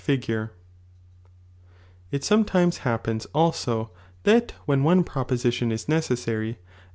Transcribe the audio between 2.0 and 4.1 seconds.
E sometimes happens also